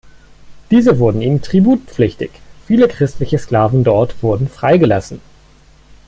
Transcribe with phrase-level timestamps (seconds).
[0.71, 2.31] Diese wurden ihm tributpflichtig,
[2.65, 5.21] viele christliche Sklaven dort wurden freigelassen.